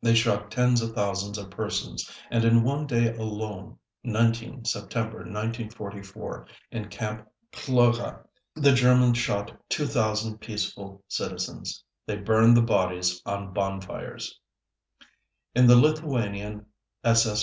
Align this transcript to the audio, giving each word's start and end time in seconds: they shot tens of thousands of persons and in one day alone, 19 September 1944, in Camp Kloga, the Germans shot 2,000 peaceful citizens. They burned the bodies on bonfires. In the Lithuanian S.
they 0.00 0.14
shot 0.14 0.50
tens 0.50 0.80
of 0.80 0.94
thousands 0.94 1.36
of 1.36 1.50
persons 1.50 2.10
and 2.30 2.44
in 2.46 2.62
one 2.62 2.86
day 2.86 3.14
alone, 3.14 3.76
19 4.02 4.64
September 4.64 5.18
1944, 5.18 6.46
in 6.72 6.88
Camp 6.88 7.26
Kloga, 7.52 8.20
the 8.54 8.72
Germans 8.72 9.18
shot 9.18 9.52
2,000 9.70 10.38
peaceful 10.40 11.02
citizens. 11.08 11.82
They 12.06 12.16
burned 12.16 12.56
the 12.56 12.62
bodies 12.62 13.20
on 13.26 13.52
bonfires. 13.52 14.38
In 15.54 15.66
the 15.66 15.76
Lithuanian 15.76 16.64
S. 17.04 17.28